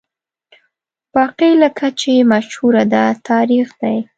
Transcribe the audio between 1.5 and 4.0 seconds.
لکه چې مشهوره ده، تاریخ دی.